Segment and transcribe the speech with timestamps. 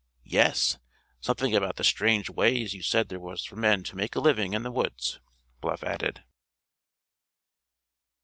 [0.25, 0.79] "Yes;
[1.19, 4.53] something about the strange ways you said there were for men to make a living
[4.53, 5.19] in the woods,"
[5.59, 6.23] Bluff added.